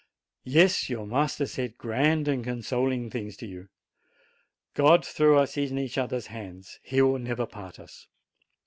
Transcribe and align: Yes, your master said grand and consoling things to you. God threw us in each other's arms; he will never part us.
Yes, 0.49 0.89
your 0.89 1.05
master 1.05 1.45
said 1.45 1.77
grand 1.77 2.27
and 2.27 2.43
consoling 2.43 3.11
things 3.11 3.37
to 3.37 3.45
you. 3.45 3.69
God 4.73 5.05
threw 5.05 5.37
us 5.37 5.57
in 5.57 5.77
each 5.77 5.95
other's 5.99 6.29
arms; 6.29 6.79
he 6.81 7.03
will 7.03 7.19
never 7.19 7.45
part 7.45 7.77
us. 7.79 8.07